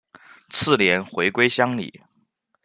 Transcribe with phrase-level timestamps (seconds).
[0.49, 2.01] 次年回归乡里。